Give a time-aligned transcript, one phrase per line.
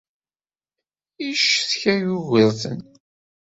[1.25, 2.79] Yeccetka Yugurten.